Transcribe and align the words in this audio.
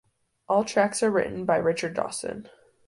All 0.49 0.63
tracks 0.65 1.03
are 1.03 1.11
written 1.11 1.45
by 1.45 1.57
Richard 1.57 1.93
Dawson. 1.93 2.49